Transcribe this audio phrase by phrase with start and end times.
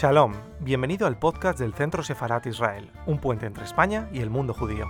[0.00, 4.54] Shalom, bienvenido al podcast del Centro Sefarat Israel, un puente entre España y el mundo
[4.54, 4.86] judío.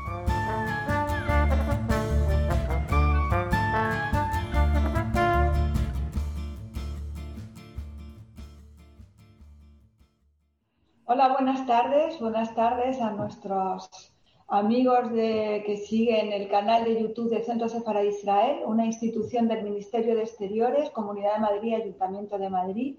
[11.07, 14.13] Hola, buenas tardes, buenas tardes a nuestros
[14.47, 20.15] amigos que siguen el canal de YouTube del Centro Sefarat Israel, una institución del Ministerio
[20.15, 22.97] de Exteriores, Comunidad de Madrid y Ayuntamiento de Madrid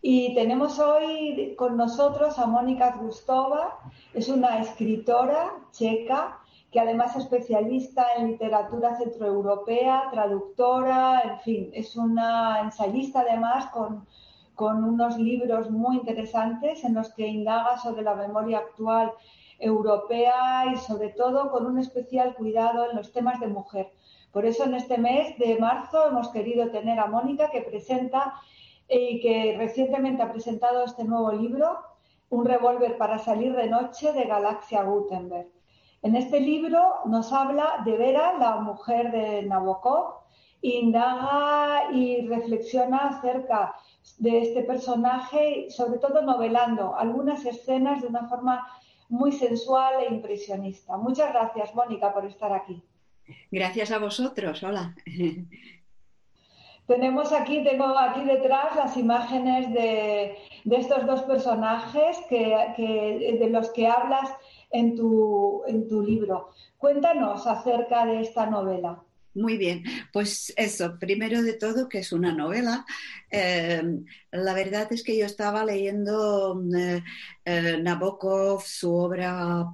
[0.00, 3.78] y tenemos hoy con nosotros a Mónica Gustova,
[4.14, 6.38] es una escritora checa
[6.70, 14.06] que además es especialista en literatura centroeuropea, traductora, en fin, es una ensayista además con,
[14.54, 19.12] con unos libros muy interesantes en los que indaga sobre la memoria actual
[19.58, 23.90] europea y sobre todo con un especial cuidado en los temas de mujer.
[24.30, 28.34] Por eso en este mes de marzo hemos querido tener a Mónica que presenta
[28.88, 31.78] y que recientemente ha presentado este nuevo libro,
[32.30, 35.48] Un revólver para salir de noche de Galaxia Gutenberg.
[36.02, 40.18] En este libro nos habla de Vera, la mujer de Nabokov,
[40.60, 43.74] indaga y reflexiona acerca
[44.18, 48.66] de este personaje, sobre todo novelando algunas escenas de una forma
[49.08, 50.96] muy sensual e impresionista.
[50.96, 52.82] Muchas gracias, Mónica, por estar aquí.
[53.50, 54.62] Gracias a vosotros.
[54.62, 54.94] Hola.
[56.88, 60.38] Tenemos aquí, tengo aquí detrás las imágenes de,
[60.70, 64.30] estos dos personajes que, de los que hablas
[64.70, 66.48] en tu, en tu libro.
[66.78, 69.02] Cuéntanos acerca de esta novela.
[69.34, 72.86] Muy bien, pues eso, primero de todo que es una novela.
[73.30, 73.82] Eh,
[74.32, 77.02] la verdad es que yo estaba leyendo eh,
[77.44, 79.66] eh, Nabokov, su obra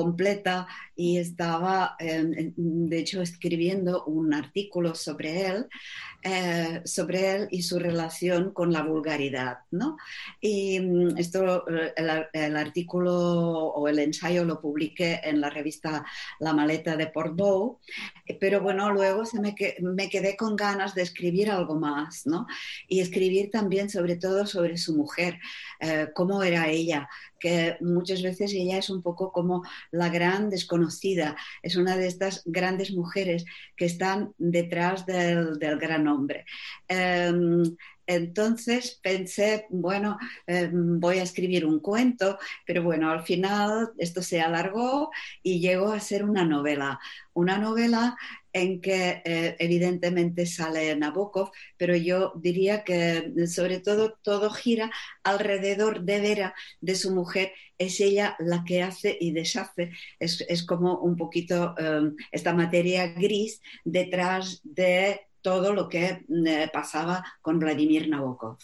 [0.00, 5.66] completa y estaba, de hecho, escribiendo un artículo sobre él,
[6.22, 9.96] eh, sobre él y su relación con la vulgaridad, ¿no?
[10.38, 11.94] Y mm, esto, eh,
[12.34, 16.04] el, artículo o el ensayo lo publiqué en la revista
[16.38, 17.78] La Maleta de Portbou,
[18.38, 22.46] pero bueno, luego se me, me quedé con ganas de escribir algo más, ¿no?
[22.86, 25.38] Y escribir también sobre todo sobre su mujer,
[25.80, 27.08] eh, cómo era ella,
[27.40, 32.42] que muchas veces ella es un poco como la gran desconocida, es una de estas
[32.44, 33.44] grandes mujeres
[33.76, 36.44] que están detrás del, gran hombre.
[36.86, 37.64] Em,
[38.06, 44.40] entonces pensé, bueno, em, voy a escribir un cuento, pero bueno, al final esto se
[44.40, 45.10] alargó
[45.44, 46.98] y llegó a ser una novela.
[47.34, 48.16] Una novela
[48.52, 54.90] en que eh, evidentemente sale Nabokov, pero yo diría que sobre todo todo gira
[55.22, 60.98] alrededor de Vera, de su mujer, es ella la que hace y deshace, es, como
[60.98, 68.08] un poquito em, esta materia gris detrás de todo lo que eh, pasaba con Vladimir
[68.08, 68.58] Nabokov.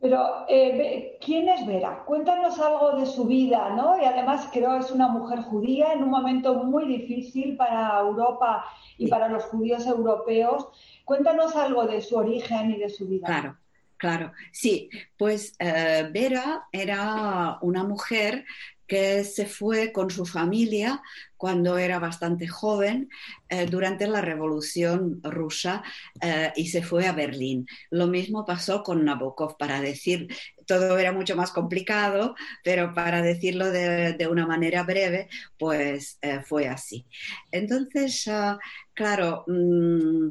[0.00, 2.04] Pero, eh, ¿quién es Vera?
[2.04, 4.00] Cuéntanos algo de su vida, ¿no?
[4.00, 8.64] Y además creo que es una mujer judía en un momento muy difícil para Europa
[8.96, 10.68] y para los judíos europeos.
[11.04, 13.26] Cuéntanos algo de su origen y de su vida.
[13.26, 13.56] Claro.
[13.98, 18.44] Claro, sí, pues eh, Vera era una mujer
[18.88, 21.02] que se fue con su familia
[21.36, 23.10] cuando era bastante joven
[23.48, 25.84] eh, durante la Revolución rusa
[26.20, 27.66] eh, y se fue a Berlín.
[27.90, 30.28] Lo mismo pasó con Nabokov, para decir,
[30.66, 32.34] todo era mucho más complicado,
[32.64, 35.28] pero para decirlo de, una manera breve,
[35.58, 37.06] pues eh, fue así.
[37.52, 38.58] Entonces, ah,
[38.94, 40.30] claro, mm,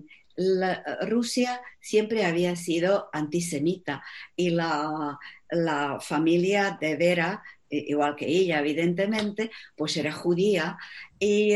[1.07, 4.03] Rusia siempre había sido antisemita
[4.35, 5.17] y la,
[5.49, 10.77] la familia de Vera igual que ella, evidentemente, pues era judía.
[11.19, 11.55] Y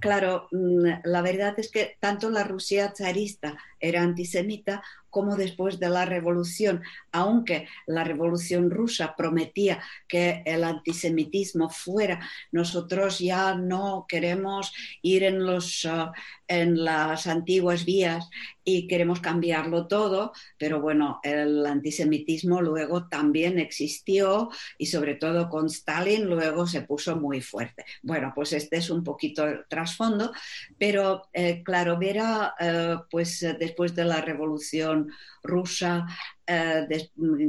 [0.00, 5.88] claro, mm, la verdad es que tanto la Rusia zarista era antisemita como después de
[5.88, 6.82] la revolución,
[7.12, 12.20] aunque la revolución rusa prometía que el antisemitismo fuera,
[12.52, 16.12] nosotros ya no queremos ir en, los, ah,
[16.48, 18.28] en las antiguas vías
[18.64, 25.66] y queremos cambiarlo todo, pero bueno, el antisemitismo luego también existió y sobre todo con
[25.66, 27.84] Stalin luego se puso muy fuerte.
[28.02, 30.32] Bueno, pues este es un poquito el trasfondo,
[30.78, 35.10] pero eh, claro, Vera, eh, pues después de la revolución on
[35.42, 36.06] rusa
[36.46, 36.86] eh,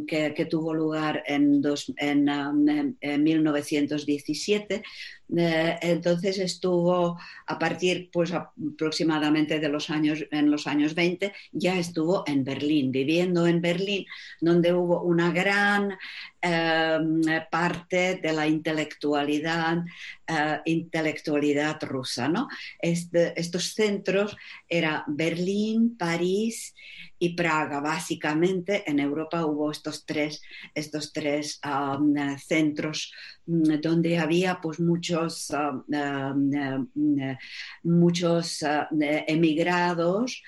[0.08, 1.62] que, tuvo lugar en,
[1.98, 4.84] en, 1917.
[5.38, 7.18] Eh, entonces estuvo
[7.48, 12.92] a partir pues aproximadamente de los años en los años 20 ya estuvo en Berlín
[12.92, 14.06] viviendo en Berlín
[14.42, 15.98] donde hubo una gran
[16.42, 19.86] em, parte de la intelectualidad
[20.28, 22.50] eh, intelectualidad rusa no
[22.80, 24.36] este, estos centros
[24.68, 26.76] era Berlín París
[27.20, 30.42] y Praga básicamente en Europa hubo estos tres,
[30.74, 33.12] estos tres um, centros
[33.46, 35.84] mm, donde había pues muchos, um,
[36.54, 37.38] um,
[37.84, 38.86] muchos uh,
[39.28, 40.42] emigrados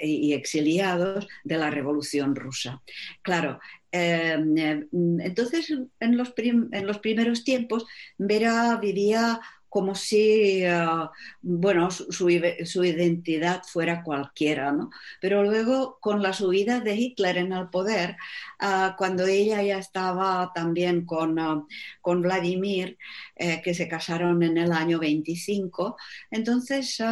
[0.00, 2.82] y exiliados de la Revolución Rusa.
[3.22, 3.58] Claro,
[3.92, 5.70] entonces,
[6.00, 7.86] en los, en los, primeros tiempos,
[8.18, 9.40] Vera vivía
[9.76, 11.10] como si, ah,
[11.42, 14.88] bueno, su, identidad fuera cualquiera, ¿no?
[15.20, 18.16] Pero luego, con la subida de Hitler en el poder,
[18.58, 21.62] ah, cuando ella ya estaba también con, ah,
[22.00, 22.96] con Vladimir,
[23.34, 25.96] eh, que se casaron en el año 25,
[26.30, 27.02] entonces...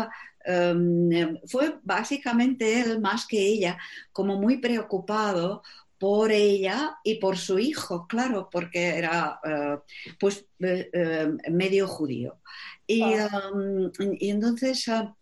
[0.46, 3.78] Em, fue básicamente él más que ella,
[4.12, 5.62] como muy preocupado
[5.98, 9.78] por ella y por su hijo, claro, porque era eh,
[10.18, 12.40] pues eh, eh, medio judío.
[12.86, 15.14] Y, um, y entonces ah,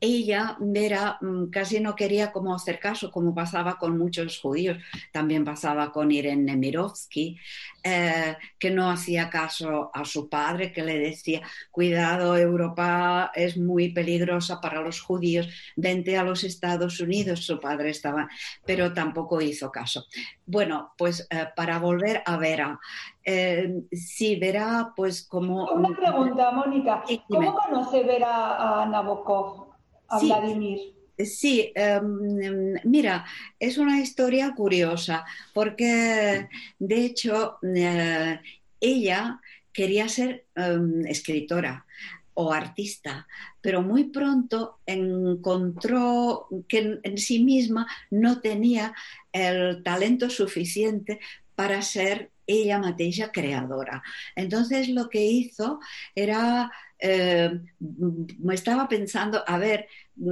[0.00, 4.78] ella, Vera, mm, casi no quería como hacer caso, como pasaba con muchos judíos,
[5.12, 7.38] también pasaba con Irene Nemirovsky,
[7.84, 13.90] eh, que no hacía caso a su padre, que le decía, cuidado, Europa es muy
[13.90, 18.28] peligrosa para los judíos, vente a los Estados Unidos, su padre estaba,
[18.64, 20.06] pero tampoco hizo caso.
[20.46, 22.80] Bueno, pues eh, para volver a Vera,
[23.22, 25.70] eh, sí, Vera, pues como...
[25.72, 29.69] Una pregunta, Mónica, ¿cómo conoce Vera a Nabokov?
[31.26, 33.24] Sí, em, mira,
[33.58, 36.48] es una historia curiosa porque
[36.78, 38.40] de hecho eh,
[38.80, 39.40] ella
[39.72, 41.86] quería ser em, escritora
[42.34, 43.26] o artista,
[43.60, 48.94] pero muy pronto encontró que en sí misma no tenía
[49.32, 51.20] el talento suficiente
[51.54, 54.02] para ser ella mateixa creadora.
[54.34, 55.80] Entonces lo que hizo
[56.14, 59.86] era eh, me estaba pensando, a ver,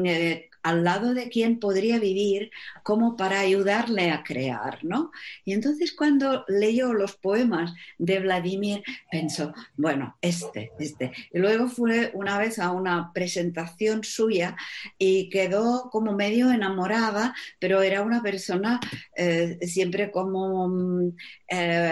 [0.05, 2.51] eh, al lado de quién podría vivir
[2.83, 5.11] como para ayudarle a crear, ¿no?
[5.45, 11.13] Y entonces cuando leyó los poemas de Vladimir, pensó, bueno, este, este.
[11.33, 14.57] Y luego fue una vez a una presentación suya
[14.99, 18.81] y quedó como medio enamorada, pero era una persona
[19.17, 21.13] eh, siempre como mm,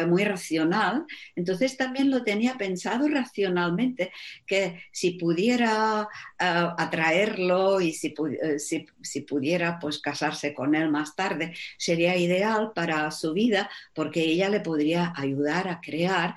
[0.08, 1.06] muy racional.
[1.34, 4.12] Entonces también lo tenía pensado racionalmente,
[4.46, 6.08] que si pudiera
[6.38, 12.73] atraerlo y si, eh, si, si, pudiera pues casarse con él más tarde, sería ideal
[12.75, 16.35] para su vida porque ella le podría ayudar a crear.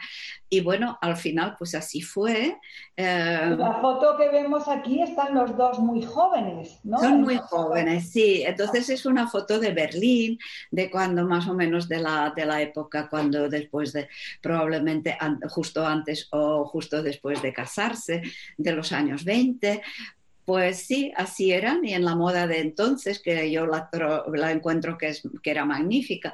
[0.50, 2.58] Y bueno, al final pues así fue.
[2.98, 6.98] Eh, la foto que vemos aquí están los dos muy jóvenes, ¿no?
[7.00, 8.44] Son muy jóvenes, sí.
[8.46, 10.40] Entonces es una foto de Berlín,
[10.72, 14.10] de cuando más o menos de la, de la época, cuando después de,
[14.42, 15.18] probablemente
[15.50, 18.22] justo antes o justo después de casarse,
[18.58, 19.82] de los años 20,
[20.50, 23.88] pues sí, así eran y en la moda de entonces, que yo la,
[24.52, 25.14] encuentro que,
[25.44, 26.34] era magnífica.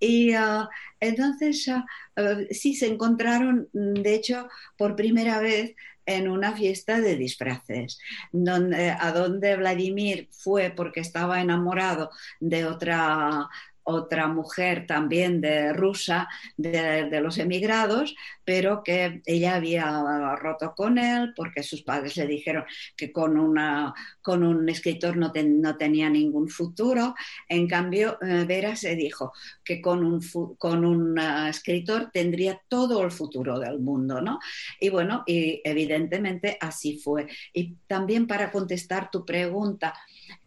[0.00, 1.84] Y ah, entonces ah,
[2.16, 5.74] ah, sí, se encontraron, de hecho, por primera vez
[6.06, 7.98] en una fiesta de disfraces,
[8.32, 12.10] a donde Vladimir fue porque estaba enamorado
[12.40, 13.50] de otra
[13.84, 21.32] otra mujer también de rusa de, los emigrados, pero que ella había roto con él
[21.36, 22.64] porque sus padres le dijeron
[22.96, 27.14] que con, una, con un escritor no, no tenía ningún futuro.
[27.48, 29.32] En cambio, eh, Vera se dijo
[29.64, 30.20] que con un,
[30.58, 34.38] con un eh, escritor tendría todo el futuro del mundo, ¿no?
[34.80, 37.26] Y bueno, y evidentemente así fue.
[37.52, 39.94] Y también para contestar tu pregunta,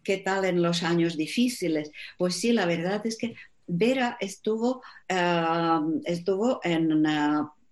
[0.06, 1.90] ¿qué tal en los años difíciles?
[2.16, 3.34] Pues sí, la verdad es que
[3.66, 7.04] Vera estuvo, eh, estuvo en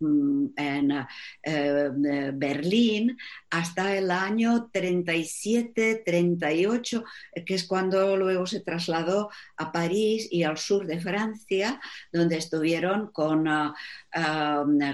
[0.04, 1.06] Mm, en
[1.42, 3.16] eh, Berlín
[3.50, 7.04] hasta el año 37, 38,
[7.46, 11.80] que es cuando luego se trasladó a París y al sur de Francia,
[12.12, 13.48] donde estuvieron con,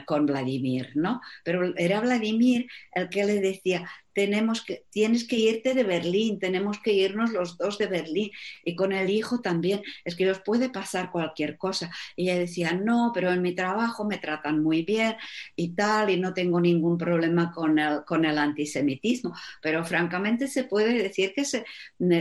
[0.07, 1.21] con Vladimir, ¿no?
[1.45, 6.79] Pero era Vladimir el que le decía, tenemos que, tienes que irte de Berlín, tenemos
[6.81, 8.31] que irnos los dos de Berlín.
[8.65, 11.91] Y con el hijo también, es que os puede pasar cualquier cosa.
[12.17, 15.17] Y ella decía, no, pero en mi trabajo me tratan muy bien
[15.57, 19.35] y tal, y no tengo ningún problema con el, con el antisemitismo.
[19.63, 21.65] Pero francamente se puede decir que se,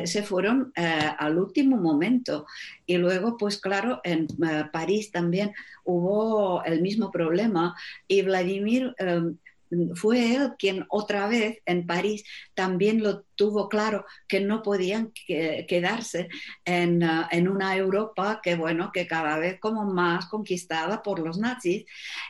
[0.06, 2.46] se fueron eh, al último momento.
[2.86, 5.54] Y luego, pues claro, en eh, París también
[5.84, 7.76] hubo el mismo problema
[8.08, 8.94] y Vladimir...
[8.98, 9.22] Eh,
[9.96, 12.24] fue él quien otra vez en París
[12.54, 16.28] también lo tuvo claro que no podían quedarse
[16.66, 21.38] en, uh, en, una Europa que bueno que cada vez como más conquistada por los
[21.38, 21.86] nazis.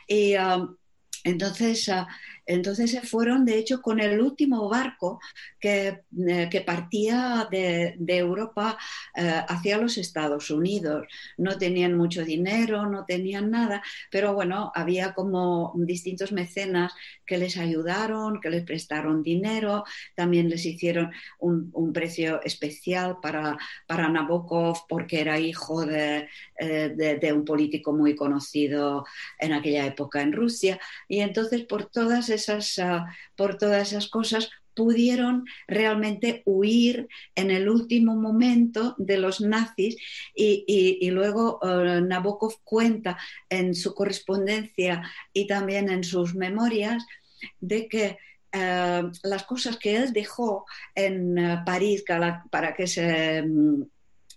[0.06, 0.76] Y um,
[1.24, 2.08] entonces, ah,
[2.46, 5.20] entonces se fueron, de hecho, con el último barco
[5.58, 8.76] que, eh, que partía de, Europa
[9.16, 11.06] eh, hacia los Estados Unidos.
[11.36, 16.92] No tenían mucho dinero, no tenían nada, pero bueno, había como distintos mecenas
[17.26, 19.84] que les ayudaron, que les prestaron dinero,
[20.16, 23.56] también les hicieron un, un precio especial para,
[23.86, 26.28] para Nabokov porque era hijo de,
[26.58, 29.04] eh, de, de un político muy conocido
[29.38, 30.80] en aquella época en Rusia.
[31.08, 33.04] Y entonces por todas esas, uh,
[33.36, 39.96] por todas esas cosas pudieron realmente huir en el último momento de los nazis
[40.34, 43.18] y, luego uh, Nabokov cuenta
[43.48, 47.04] en su correspondencia y también en sus memorias
[47.60, 48.16] de que
[48.54, 52.04] uh, las cosas que él dejó en uh, París
[52.50, 53.86] para, que se um,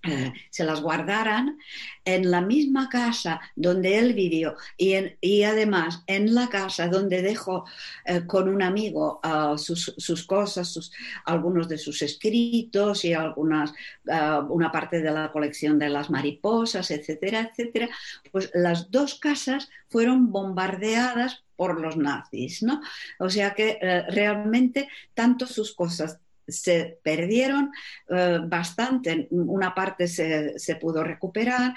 [0.06, 1.58] eh, se las guardaran
[2.04, 7.66] en la misma casa donde él vivió y, además en la casa donde dejó
[8.06, 9.22] eh, con un amigo
[9.58, 10.92] sus, cosas,
[11.26, 13.72] algunos de sus escritos y algunas,
[14.08, 17.90] uh, una parte de la colección de las mariposas, etcétera, etcétera,
[18.32, 22.82] pues las dos casas fueron bombardeadas por los nazis, ¿no?
[23.20, 27.72] O sea que eh, realmente tanto sus cosas se perdieron
[28.10, 31.74] eh, bastante, una parte se, se, pudo recuperar,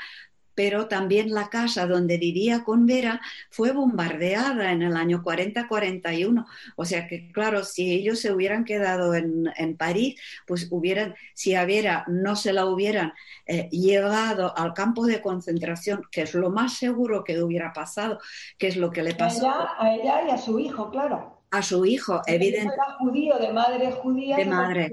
[0.56, 3.20] pero también la casa donde vivía con Vera
[3.50, 6.46] fue bombardeada en el año 40-41.
[6.76, 11.54] O sea que, claro, si ellos se hubieran quedado en, en, París, pues hubieran, si
[11.54, 13.12] a Vera no se la hubieran
[13.44, 18.18] eh, llevado al campo de concentración, que es lo más seguro que hubiera pasado,
[18.56, 19.50] que es lo que le pasó.
[19.78, 22.74] A ella, a ella y a su hijo, claro a su hijo, evidentemente.
[22.74, 24.36] Era judío, de madre judía.
[24.36, 24.92] De madre.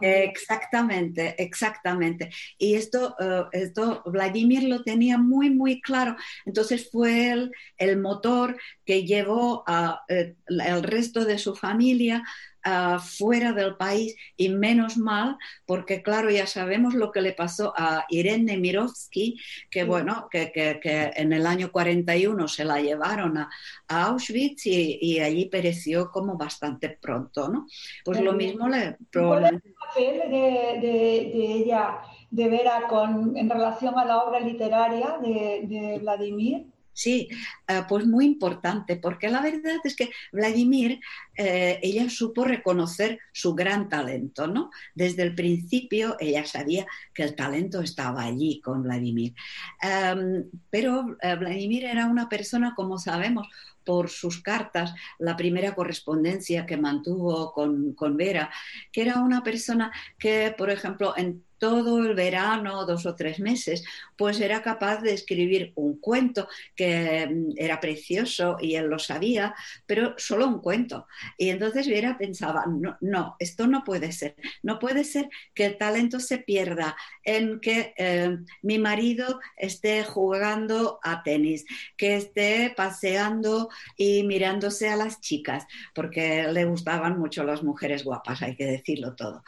[0.00, 2.30] Exactamente, exactamente.
[2.58, 6.16] Y esto, uh, esto Vladimir lo tenía muy, muy claro.
[6.46, 12.22] Entonces fue él el motor que llevó a, uh, el resto de su familia
[12.66, 17.72] uh, fuera del país y menos mal, porque claro, ya sabemos lo que le pasó
[17.76, 19.38] a Irene Nemirovsky,
[19.70, 23.50] que bueno, que, que, que, en el año 41 se la llevaron a,
[23.88, 27.66] a Auschwitz y, y, allí pereció como bastante pronto, ¿no?
[28.04, 28.96] Pues lo mismo le...
[29.10, 29.74] Probablemente...
[29.74, 31.98] ¿Cuál es el papel de, de, de ella,
[32.30, 36.66] de Vera, con, en relación a la obra literaria de, de Vladimir?
[36.94, 37.28] Sí,
[37.70, 41.00] uh, pues muy importante, porque la verdad es que Vladimir,
[41.36, 44.70] eh, ella supo reconocer su gran talento, ¿no?
[44.94, 49.34] Desde el principio ella sabía que el talento estaba allí con Vladimir.
[49.82, 53.48] Um, pero uh, Vladimir era una persona, como sabemos,
[53.84, 58.50] por sus cartas, la primera correspondencia que mantuvo con, con Vera,
[58.92, 63.84] que era una persona que, por ejemplo, en todo el verano, dos o tres meses,
[64.16, 69.54] pues era capaz de escribir un cuento que mm, era precioso y él lo sabía,
[69.86, 71.06] pero solo un cuento.
[71.36, 75.78] Y entonces Vera pensaba, no, no esto no puede ser, no puede ser que el
[75.78, 81.64] talento se pierda en que eh, mi marido esté jugando a tenis,
[81.96, 88.42] que esté paseando y mirándose a las chicas, porque le gustaban mucho las mujeres guapas,
[88.42, 89.42] hay que decirlo todo.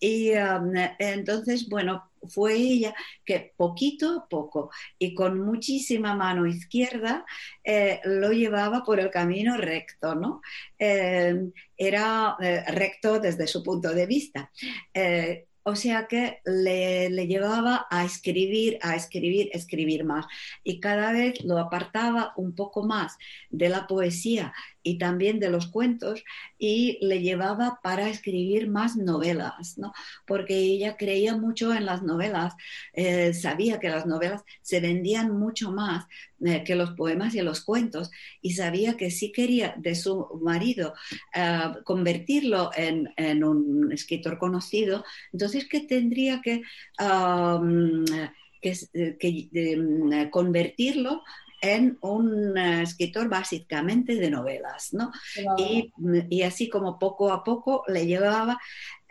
[0.00, 7.24] Y um, entonces bueno, fue ella que poquito a poco y con muchísima mano izquierda
[7.64, 10.40] eh, lo llevaba por el camino recto, ¿no?
[10.78, 14.50] Eh, era eh, recto desde su punto de vista.
[15.62, 20.26] O sea que le, le, llevaba a escribir, a escribir, escribir más.
[20.64, 23.18] Y cada vez lo apartaba un poco más
[23.50, 26.24] de la poesía y también de los cuentos
[26.58, 29.92] y le llevaba para escribir más novelas, ¿no?
[30.26, 32.54] porque ella creía mucho en las novelas,
[32.92, 36.06] eh, sabía que las novelas se vendían mucho más
[36.44, 38.10] eh, que los poemas y los cuentos
[38.40, 40.94] y sabía que si quería de su marido
[41.34, 46.62] eh, convertirlo en, en, un escritor conocido, entonces que tendría que...
[47.00, 48.04] Um,
[48.60, 48.76] que,
[49.18, 51.22] que convertirlo
[51.60, 55.12] en un uh, escritor básicamente de novelas, ¿no?
[55.58, 55.92] Y,
[56.28, 58.58] y, así como poco a poco le llevaba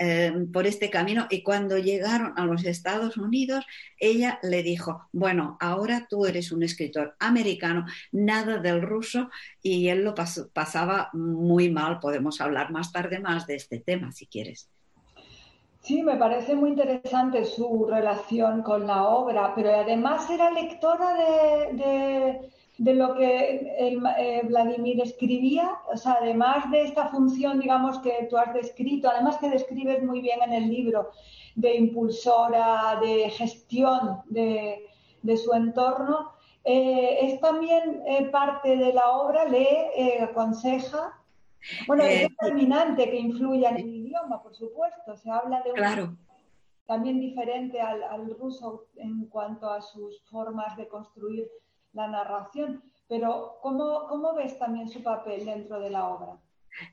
[0.02, 3.66] eh, por este camino y cuando llegaron a los Estados Unidos,
[4.00, 9.30] ella le dijo, bueno, ahora tú eres un escritor americano, nada del ruso,
[9.62, 14.14] y él lo pas pasaba muy mal, podemos hablar más tarde más de este tema
[14.14, 14.70] si quieres.
[15.90, 22.52] Sí, me parece muy interesante su relación con la obra, pero además era lectora de,
[22.78, 28.28] de, lo que el, eh, Vladimir escribía, o sea, además de esta función, digamos, que
[28.30, 31.10] tú has descrito, además que describes muy bien en el libro,
[31.56, 34.86] de impulsora, de gestión de,
[35.24, 41.19] de su entorno, es también parte de la obra, lee, aconseja.
[41.88, 45.16] Bueno, es determinante que influya en el idioma, por supuesto.
[45.16, 46.18] Se habla de un
[46.86, 51.48] también diferente al, ruso en cuanto a sus formas de construir
[51.94, 52.82] la narración.
[53.08, 56.40] Pero ¿cómo, ¿cómo, ves también su papel dentro de la obra?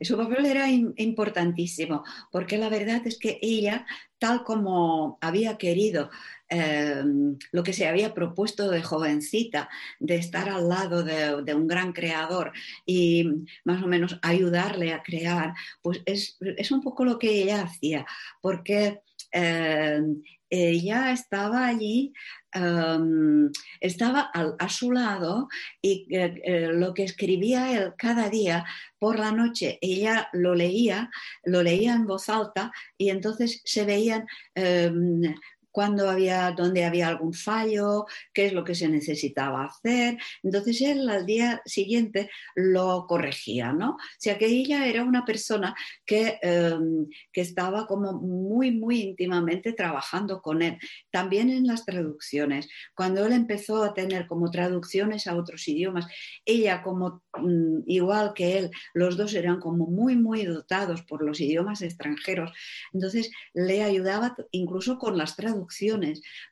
[0.00, 3.86] Su papel era importantísimo, porque la verdad es que ella,
[4.18, 6.10] tal como había querido,
[6.48, 9.68] em, lo que se había propuesto de jovencita,
[10.00, 12.52] de estar al lado de, un gran creador
[12.84, 13.24] y
[13.64, 18.06] más o menos ayudarle a crear, pues es, es un poco lo que ella hacía,
[18.40, 19.02] porque
[19.32, 22.12] Em, ella estaba allí,
[22.56, 25.48] em, estaba a, su lado
[25.80, 28.64] y eh, eh, lo que escribía él cada día
[28.98, 31.10] por la noche, ella lo leía,
[31.44, 35.34] lo leía en voz alta y entonces se veían em,
[35.76, 40.16] cuándo había, dónde había algún fallo, qué es lo que se necesitaba hacer.
[40.42, 43.90] Entonces él al día siguiente lo corregía, ¿no?
[43.90, 45.74] O sea que ella era una persona
[46.06, 50.78] que, em, que estaba como muy, muy íntimamente trabajando con él.
[51.10, 52.70] También en las traducciones.
[52.94, 56.06] Cuando él empezó a tener como traducciones a otros idiomas,
[56.46, 61.38] ella como mm, igual que él, los dos eran como muy, muy dotados por los
[61.38, 62.50] idiomas extranjeros.
[62.94, 65.65] Entonces le ayudaba incluso con las traducciones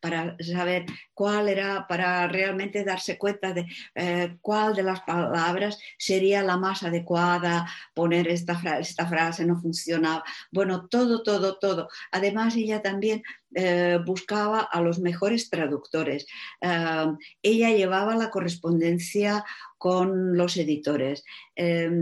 [0.01, 6.43] para saber cuál era, para realmente darse cuenta de eh, cuál de las palabras sería
[6.43, 10.25] la más adecuada, poner esta, esta frase no funcionaba.
[10.51, 11.89] Bueno, todo, todo, todo.
[12.11, 13.23] Además, ella también
[13.55, 16.27] eh, buscaba a los mejores traductores.
[16.61, 19.45] Eh, ella llevaba la correspondencia
[19.79, 21.25] con los editores.
[21.57, 21.99] ella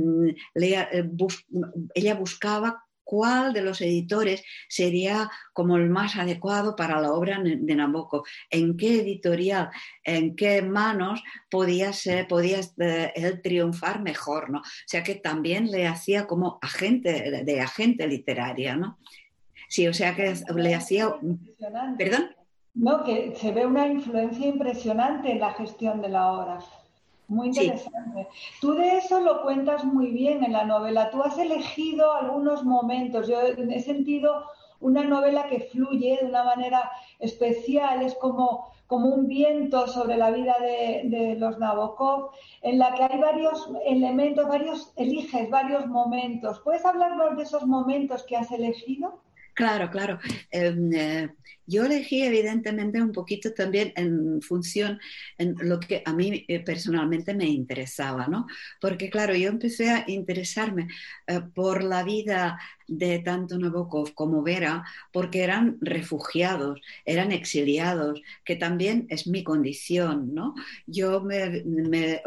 [2.15, 8.25] buscaba cuál de los editores sería como el más adecuado para la obra de Nabokov,
[8.51, 9.71] en qué editorial,
[10.05, 14.59] en qué manos podía, ser, podía eh, él triunfar mejor, ¿no?
[14.61, 18.99] O sea que también le hacía como agente, de agente literaria, ¿no?
[19.69, 21.15] Sí, o sea que le hacía...
[21.97, 22.37] ¿Perdón?
[22.75, 26.59] No, que se ve una influencia impresionante en la gestión de la obra.
[27.33, 28.29] Muy interesante.
[28.61, 31.11] Tú de eso lo cuentas muy bien en la novela.
[31.11, 33.27] Tú has elegido algunos momentos.
[33.27, 34.45] Yo he sentido
[34.81, 36.91] una novela que fluye de una manera
[37.21, 42.93] especial, es como, como un viento sobre la vida de, de, los Nabokov, en la
[42.95, 46.61] que hay varios elementos, varios, eliges varios momentos.
[46.61, 49.23] ¿Puedes hablarnos de esos momentos que has elegido?
[49.55, 50.19] Claro, claro.
[50.51, 51.31] Em, eh,
[51.67, 54.99] yo elegí evidentemente un poquito también en función
[55.39, 58.47] en lo que a mí eh, personalmente me interesaba, ¿no?
[58.81, 60.89] Porque claro, yo empecé a interesarme
[61.27, 68.57] eh, por la vida de tanto Nabokov como Vera, porque eran refugiados, eran exiliados, que
[68.57, 70.55] también es mi condición, ¿no?
[70.87, 72.23] Yo me,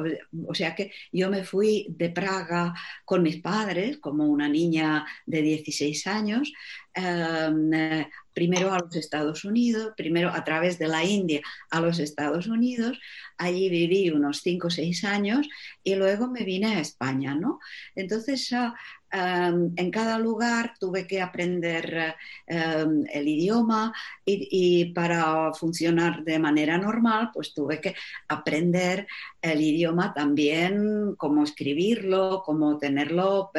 [0.47, 5.41] o sea que yo me fui de Praga con mis padres, como una niña de
[5.41, 6.51] 16 años,
[6.95, 11.99] Em, eh, primero a los Estados Unidos, primero a través de la India a los
[11.99, 12.99] Estados Unidos.
[13.37, 15.47] Allí viví unos cinco o seis años
[15.83, 17.59] y luego me vine a España, ¿no?
[17.95, 22.15] Entonces, em, en cada lugar tuve que aprender
[22.47, 23.93] em, el idioma
[24.25, 27.95] y, para funcionar de manera normal, pues tuve que
[28.27, 29.07] aprender
[29.41, 33.51] el idioma también, cómo escribirlo, cómo tenerlo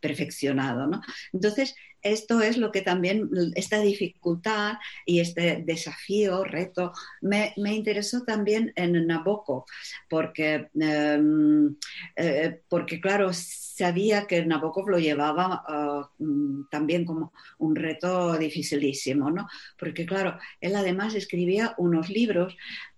[0.00, 1.00] perfeccionado, ¿no?
[1.32, 1.74] Entonces,
[2.12, 9.06] esto es lo que también, esta dificultad y este desafío, reto, me, interesó también en
[9.06, 9.64] Nabokov,
[10.08, 11.76] porque, em,
[12.16, 19.30] eh, porque claro, sabía que Nabokov lo llevaba ah, mm, también como un reto dificilísimo,
[19.30, 19.48] ¿no?
[19.78, 22.56] Porque claro, él además escribía unos libros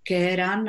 [0.08, 0.64] que eran,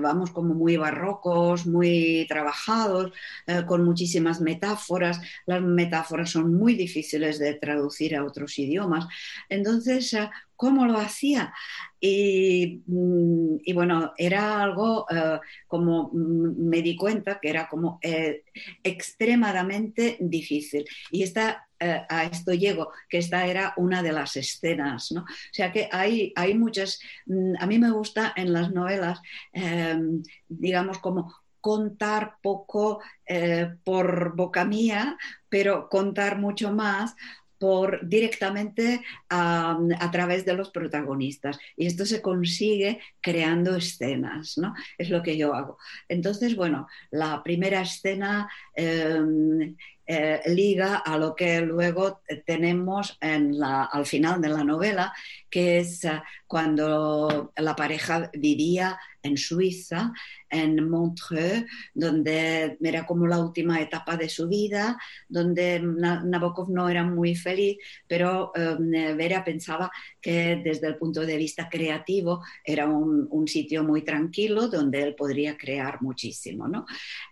[0.00, 3.12] vamos, como muy barrocos, muy trabajados,
[3.46, 5.20] eh, con muchísimas metáforas.
[5.44, 9.06] Las metáforas son muy difíciles de traducir a otros idiomas.
[9.50, 11.52] Entonces, eh, ¿cómo lo hacía?
[12.00, 17.98] Y, mm, bueno, era algo eh, como mm, me di cuenta que era como
[18.82, 20.84] extremadamente difícil.
[21.10, 25.22] Y esta eh, a esto llego, que esta era una de las escenas, ¿no?
[25.22, 29.18] O sea que hay, hay muchas, mm, a mí me gusta en las novelas,
[29.52, 35.16] em, digamos, como contar poco eh, por boca mía,
[35.48, 37.14] pero contar mucho más
[37.60, 39.78] por, directamente a,
[40.10, 41.58] través de los protagonistas.
[41.76, 44.74] Y esto se consigue creando escenas, ¿no?
[44.96, 45.76] Es lo que yo hago.
[46.08, 53.84] Entonces, bueno, la primera escena em, eh, liga a lo que luego tenemos en la,
[53.84, 55.12] al final de la novela,
[55.50, 56.00] que es
[56.50, 60.12] cuando la pareja vivía en Suiza,
[60.48, 67.04] en Montreux, donde era como la última etapa de su vida, donde Nabokov no era
[67.04, 73.46] muy feliz, pero em, Vera pensaba que desde el punto de vista creativo era un,
[73.46, 76.66] sitio muy tranquilo donde él podría crear muchísimo.
[76.66, 76.84] ¿no?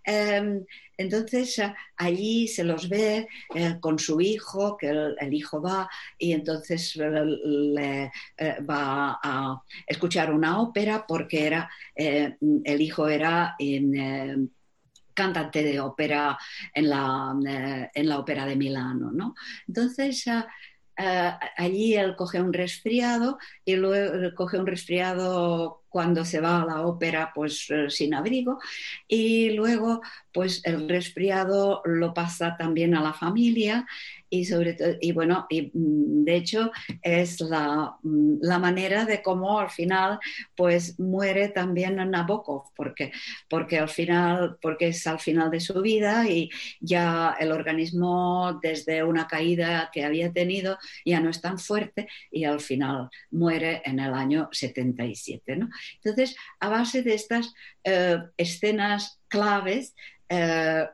[0.05, 0.63] Em,
[0.99, 6.33] entonces eh, allí se los ve eh, con su hijo, que el, hijo va y
[6.33, 13.55] entonces le, eh, va a escuchar una ópera porque era, el hijo era
[15.13, 16.37] cantante de ópera
[16.73, 19.11] en la, en la ópera de Milano.
[19.11, 19.35] ¿no?
[19.67, 20.25] Entonces
[21.57, 26.81] allí él coge un resfriado y luego coge un resfriado cuando se va a la
[26.81, 28.59] ópera pues sin abrigo
[29.07, 33.85] y luego pues el resfriado lo pasa también a la familia
[34.29, 36.71] y sobre todo, y bueno, y mm, de hecho
[37.01, 40.19] es la, mm, la, manera de cómo al final
[40.55, 43.11] pues muere también Nabokov, porque,
[43.49, 46.49] porque al final, porque es al final de su vida y
[46.79, 52.43] ya el organismo desde una caída que había tenido ya no es tan fuerte y
[52.43, 55.69] al final muere en el año 77, ¿no?
[56.03, 59.93] Entonces, a base de estas eh, escenas claves,
[60.31, 60.85] eh,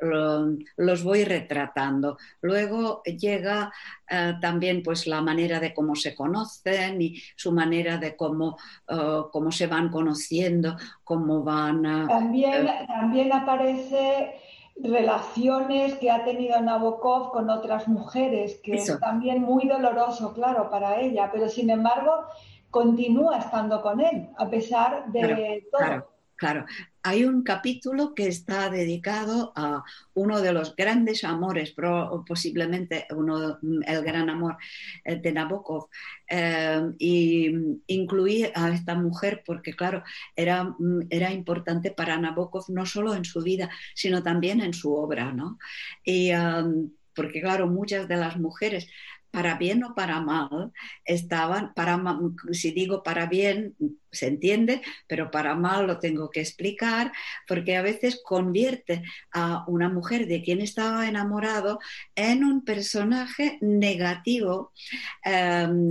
[0.77, 2.17] los voy retratando.
[2.39, 3.69] Luego llega
[4.09, 9.21] eh, también pues la manera de cómo se conocen y su manera de cómo, eh,
[9.33, 12.07] cómo se van conociendo, cómo van...
[12.07, 14.39] también, también aparece
[14.77, 21.01] relaciones que ha tenido Nabokov con otras mujeres, que es también muy doloroso, claro, para
[21.01, 22.25] ella, pero sin embargo
[22.69, 26.15] continúa estando con él, a pesar de todo.
[26.37, 26.65] Claro,
[27.01, 31.73] hay un capítulo que está dedicado a uno de los grandes amores,
[32.27, 34.57] posiblemente uno, el gran amor
[35.05, 35.87] eh, de Nabokov,
[36.29, 37.53] eh, y
[37.87, 40.03] incluí a esta mujer porque, claro,
[40.35, 40.75] era,
[41.09, 45.57] era importante para Nabokov no solo en su vida, sino también en su obra, ¿no?
[46.03, 48.89] Y, um, porque, claro, muchas de las mujeres
[49.35, 50.71] para bien o para mal,
[51.03, 52.01] estaban, para,
[52.53, 53.75] si digo para bien,
[54.09, 57.11] se entiende, pero para mal lo tengo que explicar,
[57.45, 61.79] porque a veces convierte a una mujer de quien estaba enamorado
[62.15, 64.71] en un personaje negativo.
[65.25, 65.89] Em,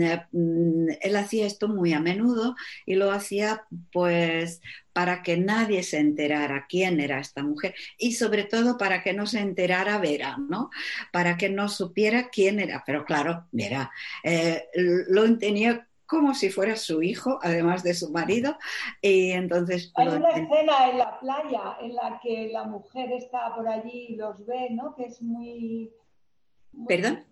[1.03, 4.63] él hacía esto muy a menudo y lo hacía pues
[4.95, 9.27] para que nadie se enterara quién era esta mujer y sobre todo para que no
[9.27, 10.71] se enterara Vera, ¿no?
[11.13, 12.83] Para que no supiera quién era.
[12.87, 13.91] Pero claro, Vera
[14.23, 18.57] eh, lo tenía como si fuera su hijo, además de su marido.
[19.03, 19.93] Y entonces.
[19.97, 24.17] Hay una escena en la playa en la que la mujer está por allí y
[24.17, 24.95] los ve, ¿no?
[24.95, 25.93] Que es muy.
[26.87, 27.25] ¿Perdón?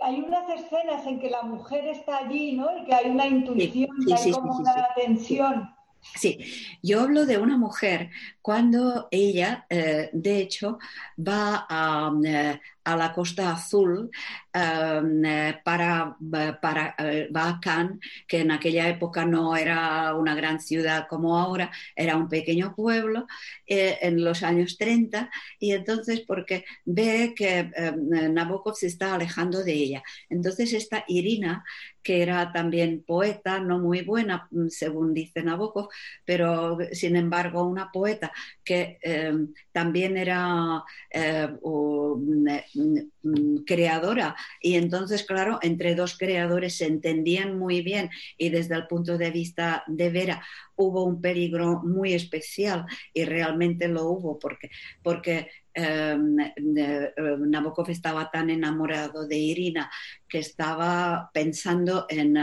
[0.00, 2.76] Hay unas escenas en que la mujer está allí, ¿no?
[2.78, 5.74] Y que hay una intuición, y hay como una tensión.
[6.02, 6.38] Sí,
[6.82, 8.10] yo hablo de una mujer
[8.42, 10.78] cuando ella, eh, de hecho,
[11.18, 14.10] va a, eh, a la Costa Azul
[14.52, 16.16] em, eh, para,
[16.60, 21.38] para eh, va a Cannes, que en aquella época no era una gran ciudad como
[21.38, 23.26] ahora, era un pequeño pueblo
[23.66, 29.62] eh, en los años 30 y entonces porque ve que em, Nabokov se está alejando
[29.62, 30.02] de ella.
[30.28, 31.64] Entonces esta Irina,
[32.02, 35.88] que era también poeta, no muy buena, mm, según dice Nabokov,
[36.24, 38.32] pero sin embargo una poeta
[38.64, 40.82] que em, también era
[43.66, 44.36] creadora.
[44.60, 49.30] Y entonces, claro, entre dos creadores se entendían muy bien y desde el punto de
[49.30, 50.42] vista de Vera
[50.80, 54.70] hubo un peligro muy especial y realmente lo hubo porque,
[55.02, 56.36] porque em,
[57.50, 59.90] Nabokov estaba tan enamorado de Irina
[60.26, 62.36] que estaba pensando en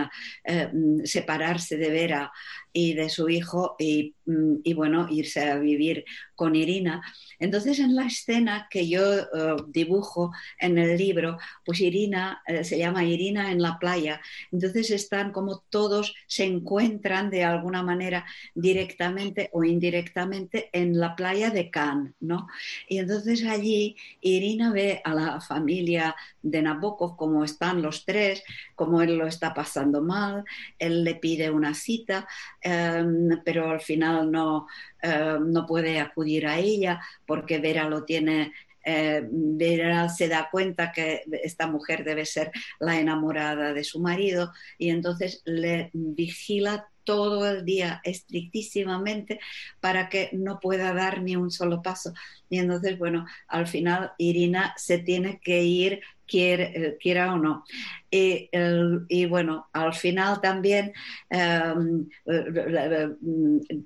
[0.44, 2.32] em, separarse de Vera
[2.72, 7.02] y de su hijo y, mm, y, bueno, irse a vivir con Irina.
[7.40, 12.78] Entonces en la escena que yo eh, dibujo en el libro, pues Irina eh, se
[12.78, 14.22] llama Irina en la playa.
[14.52, 21.50] Entonces están como todos se encuentran de alguna manera directamente o indirectamente en la playa
[21.50, 22.48] de Cannes, ¿no?
[22.88, 28.44] Y entonces allí Irina ve a la familia de Nabokov como están los tres,
[28.76, 30.44] como él lo está pasando mal,
[30.80, 32.28] él le pide una cita,
[32.62, 34.68] em, pero al final no,
[35.02, 38.54] em, no puede acudir a ella porque Vera lo tiene
[38.90, 44.54] eh, Vera se da cuenta que esta mujer debe ser la enamorada de su marido
[44.78, 49.40] y entonces le vigila todo el día estrictísimamente
[49.82, 52.14] para que no pueda dar ni un solo paso.
[52.50, 56.02] Y entonces, bueno, al final Irina se tiene que ir,
[56.34, 57.66] eh, quiera o no.
[58.10, 60.94] Y, bueno, al final también
[61.30, 62.08] em,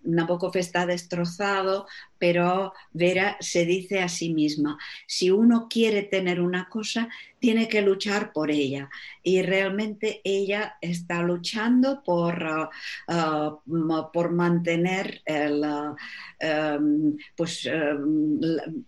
[0.03, 1.87] Nabokov está destrozado,
[2.19, 7.81] pero Vera se dice a sí misma, si uno quiere tener una cosa, tiene que
[7.81, 8.91] luchar por ella.
[9.23, 12.69] Y realmente ella está luchando por,
[13.07, 18.39] uh, uh, por mantener el, um, pues, um,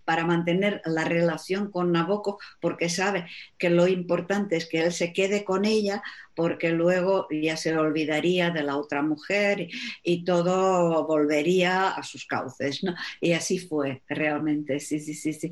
[0.05, 3.25] para mantener la relación con Nabokov, porque sabe
[3.57, 6.01] que lo importante es que él se quede con ella,
[6.35, 9.67] porque luego ya se olvidaría de la otra mujer
[10.03, 12.81] y, todo volvería a sus cauces.
[13.19, 15.51] Y así fue realmente, sí, sí, sí, sí.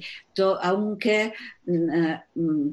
[0.62, 1.34] aunque...
[1.66, 2.70] Mm,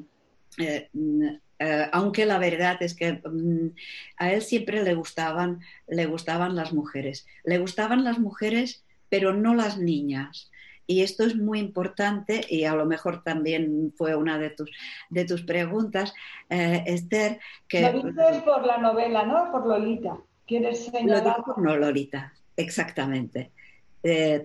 [0.59, 1.29] eh, mm,
[1.61, 3.75] eh, aunque la verdad es que mm,
[4.19, 7.27] a él siempre le gustaban, le gustaban las mujeres.
[7.45, 10.51] Le gustaban las mujeres, pero no las niñas.
[10.91, 14.71] Y esto es muy importante y a lo mejor también fue una de tus,
[15.11, 16.15] de tus preguntas,
[16.49, 17.39] eh, Esther.
[17.69, 19.53] Que, lo dices por la novela, ¿no?
[19.53, 20.17] Por Lolita.
[20.47, 21.45] ¿Quieres señalar?
[21.59, 23.53] no, Lolita, exactamente.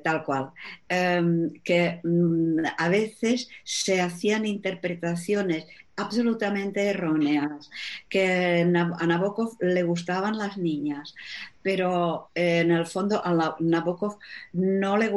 [0.04, 0.52] tal cual,
[0.90, 7.70] em, que mm, a veces se hacían interpretaciones absolutamente erróneas,
[8.10, 11.16] que a Nabokov le gustaban las niñas,
[11.64, 14.20] pero en el fondo a Nabokov
[14.52, 15.12] no le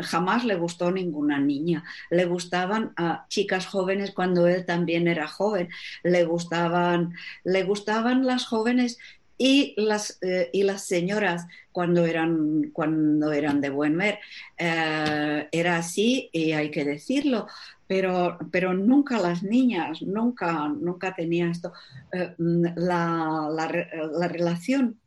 [0.00, 1.82] jamás le gustó ninguna niña.
[2.10, 5.68] Le gustaban a chicas jóvenes cuando él también era joven.
[6.02, 8.98] Le gustaban, le gustaban las jóvenes
[9.38, 14.18] y las, eh, y las señoras cuando eran, cuando eran de buen ver.
[14.58, 17.46] Eh, era así y hay que decirlo
[17.88, 21.72] pero, pero nunca las niñas, nunca, nunca tenía esto.
[22.12, 25.00] Eh, la, la, relación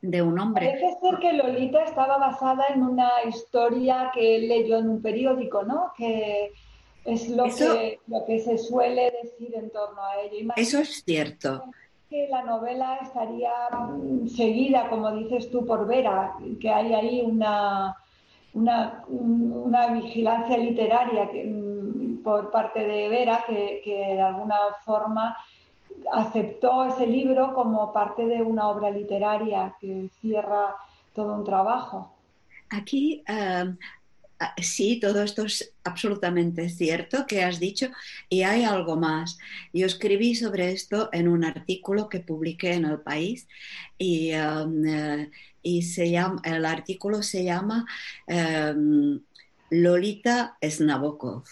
[0.00, 0.66] de un hombre.
[0.66, 5.62] Parece ser que Lolita estaba basada en una historia que él leyó en un periódico,
[5.64, 5.92] ¿no?
[5.96, 6.52] Que
[7.04, 10.54] es lo, que, lo que se suele decir en torno a ella.
[10.56, 11.64] eso es cierto.
[12.08, 17.96] Que la novela estaría mm, seguida, como dices tú, por Vera, que hay ahí una,
[18.54, 21.44] una, una vigilancia literaria que,
[22.22, 25.36] por parte de Vera, que, de alguna forma
[26.12, 30.76] aceptó ese libro como parte de una obra literaria que cierra
[31.14, 32.14] todo un trabajo.
[32.70, 33.76] Aquí um,
[34.60, 37.88] sí, todo esto es absolutamente cierto que has dicho
[38.28, 39.38] y hay algo más.
[39.72, 43.48] Yo escribí sobre esto en un artículo que publiqué en El País
[43.96, 45.30] y, um, eh,
[45.62, 47.84] y se llama, el artículo se llama
[48.26, 49.20] um,
[49.70, 51.44] Lolita Snabokov.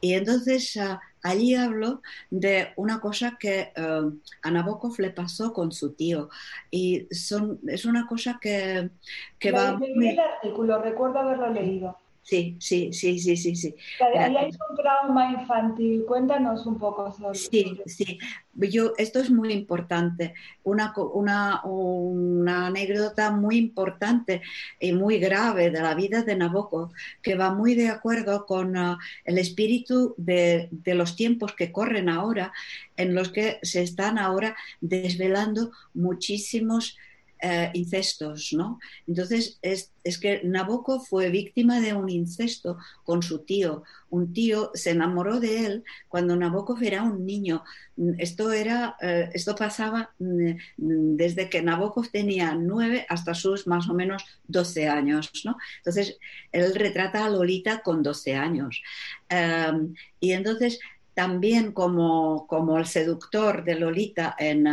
[0.00, 5.72] Y entonces ah, allí hablo de una cosa que uh, a Nabokov le pasó con
[5.72, 6.28] su tío.
[6.70, 8.90] Y son, es una cosa que,
[9.38, 9.78] que va...
[9.80, 11.96] el artículo, recuerdo haberlo leído.
[12.22, 13.74] Sí, sí, sí, sí, sí, sí.
[14.00, 16.04] Ahí hay un trauma infantil.
[16.06, 18.18] Cuéntanos un poco sobre Sí, sí.
[18.54, 20.34] Yo, esto es muy importante.
[20.62, 24.40] Una, una, una, anécdota muy importante
[24.78, 28.98] y muy grave de la vida de Nabokov, que va muy de acuerdo con uh,
[29.24, 32.52] el espíritu de, de los tiempos que corren ahora,
[32.96, 36.96] en los que se están ahora desvelando muchísimos
[37.44, 38.78] eh, incestos, ¿no?
[39.04, 43.82] Entonces, es, que Nabokov fue víctima de un incesto con su tío.
[44.10, 47.64] Un tío se enamoró de él cuando Nabokov era un niño.
[48.18, 53.94] Esto, era, eh, esto pasaba mm, desde que Nabokov tenía nueve hasta sus más o
[53.94, 55.56] menos 12 años, ¿no?
[55.78, 56.18] Entonces,
[56.52, 58.80] él retrata a Lolita con 12 años.
[59.28, 60.78] Em, y entonces
[61.14, 64.66] también como, como, el seductor de Lolita en,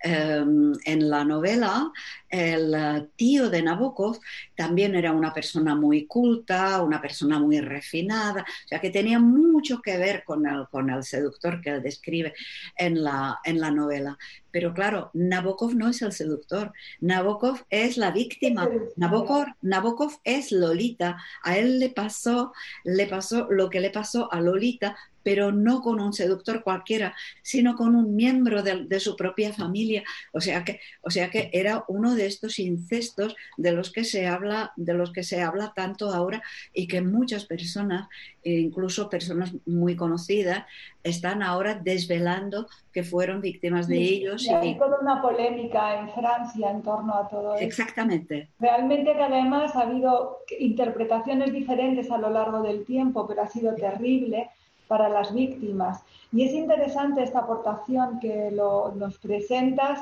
[0.00, 1.90] em, en, la novela,
[2.30, 4.20] el tío de Nabokov
[4.54, 9.82] también era una persona muy culta, una persona muy refinada, o sea que tenía mucho
[9.82, 12.32] que ver con el, con el seductor que él describe
[12.76, 14.16] en la, en la novela.
[14.52, 21.18] Pero claro, Nabokov no es el seductor, Nabokov es la víctima, Nabokov, Nabokov es Lolita,
[21.42, 22.52] a él le pasó,
[22.84, 27.76] le pasó lo que le pasó a Lolita pero no con un seductor cualquiera, sino
[27.76, 30.02] con un miembro de, su propia familia.
[30.32, 34.26] O sea, que, o sea que era uno de estos incestos de los que se
[34.26, 38.08] habla, de los que se habla tanto ahora y que muchas personas,
[38.42, 40.64] e incluso personas muy conocidas,
[41.02, 44.44] están ahora desvelando que fueron víctimas de ellos.
[44.44, 47.64] Y hay toda una polémica en Francia en torno a todo esto.
[47.64, 48.48] Exactamente.
[48.58, 53.74] Realmente que además ha habido interpretaciones diferentes a lo largo del tiempo, pero ha sido
[53.74, 54.50] terrible
[54.88, 56.02] para las víctimas.
[56.32, 60.00] Y es interesante esta aportación que nos presentas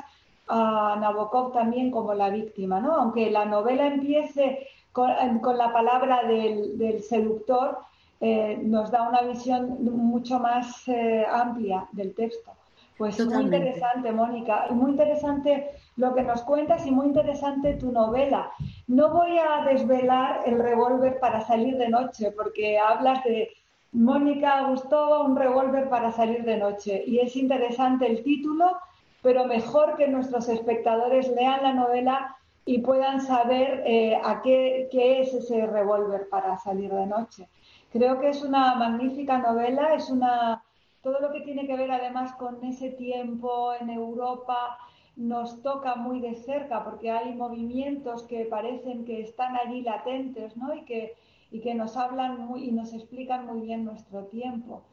[0.49, 2.95] a Nabokov también como la víctima, ¿no?
[2.95, 5.09] Aunque la novela empiece con,
[5.57, 7.77] la palabra del, seductor,
[8.19, 12.51] eh, nos da una visión mucho más eh, amplia del texto.
[12.97, 17.93] Pues muy interesante, Mónica, y muy interesante lo que nos cuentas y muy interesante tu
[17.93, 18.51] novela.
[18.87, 23.51] No voy a desvelar el revólver para salir de noche, porque hablas de
[23.93, 27.01] Mónica Gustova, un revólver para salir de noche.
[27.07, 28.77] Y es interesante el título,
[29.21, 35.21] pero mejor que nuestros espectadores lean la novela y puedan saber eh, a qué, qué
[35.21, 37.49] es ese revólver para salir de noche.
[37.91, 40.63] Creo que es una magnífica novela, es una
[41.01, 44.77] todo lo que tiene que ver además con ese tiempo en Europa
[45.15, 50.73] nos toca muy de cerca porque hay movimientos que parecen que están allí latentes ¿no?
[50.73, 51.13] y, que,
[51.51, 54.83] y que nos hablan muy, y nos explican muy bien nuestro tiempo.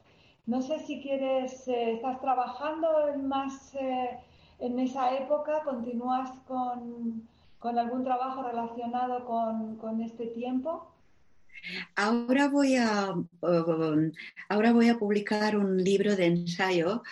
[0.47, 2.87] No sé si quieres, eh, estás trabajando
[3.21, 4.17] más eh,
[4.59, 7.27] en esa época, continúas con,
[7.59, 10.89] con algún trabajo relacionado con, con este tiempo.
[11.97, 14.11] Ahora voy a, um,
[14.47, 17.03] ahora voy a publicar un libro de ensayo,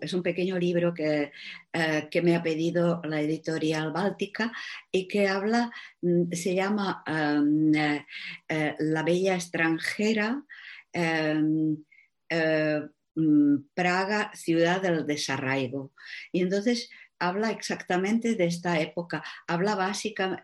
[0.00, 1.32] es un pequeño libro que,
[1.74, 4.52] eh, que, me ha pedido la editorial Báltica
[4.90, 7.72] y que habla, mm, se llama um,
[8.78, 10.42] La Bella extranjera.
[10.94, 11.84] Um,
[12.30, 15.92] mm, Praga, ciudad del desarraigo.
[16.32, 20.42] Y entonces habla exactamente de esta época, habla básica,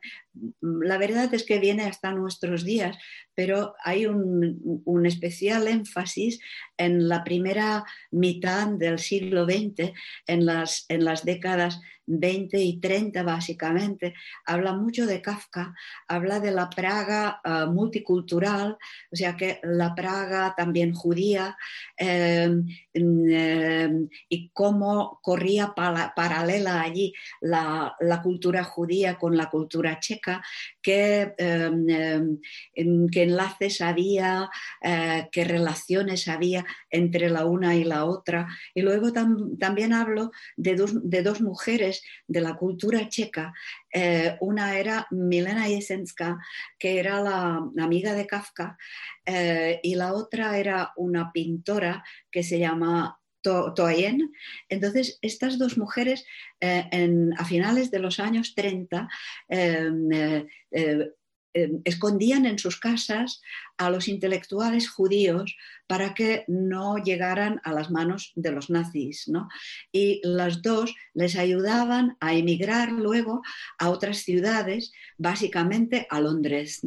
[0.61, 2.97] la verdad es que viene hasta nuestros días,
[3.35, 6.41] pero hay un, especial énfasis
[6.77, 9.93] en la primera mitad del siglo XX,
[10.27, 14.15] en las, en las décadas 20 y 30 básicamente.
[14.45, 15.75] Habla mucho de Kafka,
[16.09, 18.79] habla de la Praga eh, multicultural,
[19.11, 21.57] o sea que la Praga también judía,
[21.97, 30.26] em, em, y cómo corría paralela allí la, la cultura judía con la cultura checa,
[30.83, 32.39] qué, em,
[32.75, 34.49] enlaces había,
[34.83, 38.47] eh, qué relaciones había entre la una y la otra.
[38.75, 43.53] Y luego también hablo de dos, mujeres de la cultura checa.
[43.93, 46.39] Eh, una era Milena Jesenska,
[46.79, 48.77] que era la, amiga de Kafka,
[49.25, 53.19] eh, y la otra era una pintora que se llama
[53.75, 54.33] Toyen.
[54.69, 56.25] Entonces, estas dos mujeres
[56.61, 59.09] a finales de los años 30
[61.57, 63.41] Em, escondían en sus casas
[63.79, 69.25] a los intelectuales judíos para que no llegaran a las manos de los nazis.
[69.91, 73.41] Y las dos les ayudaban a emigrar luego
[73.79, 76.83] a otras ciudades, básicamente a Londres,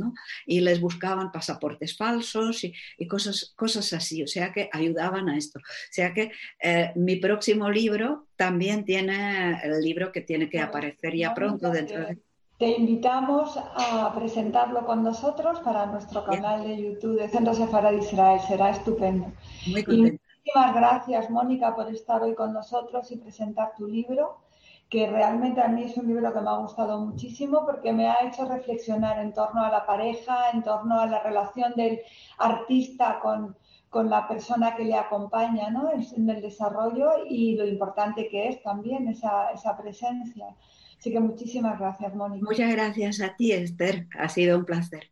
[0.45, 5.57] y les buscaban pasaportes falsos y, cosas, cosas así, o sea que ayudaban a esto.
[5.57, 11.15] O sea que eh, mi próximo libro también tiene el libro que tiene que aparecer
[11.15, 12.28] ya pronto dentro de
[12.59, 18.41] te invitamos a presentarlo con nosotros para nuestro canal de YouTube de Centro Sefarad Israel.
[18.41, 19.31] Será estupendo.
[19.65, 24.39] Muy muchísimas gracias, Mónica, por estar hoy con nosotros y presentar tu libro,
[24.89, 28.27] que realmente a mí es un libro que me ha gustado muchísimo porque me ha
[28.27, 32.01] hecho reflexionar en torno a la pareja, en torno a la relación del
[32.39, 33.55] artista con,
[34.09, 35.89] la persona que le acompaña ¿no?
[35.91, 40.53] en, el desarrollo y lo importante que es también esa, esa presencia.
[40.99, 42.45] Así que muchísimas gracias, Mónica.
[42.45, 44.07] Muchas gracias a ti, Esther.
[44.17, 45.11] Ha sido un placer.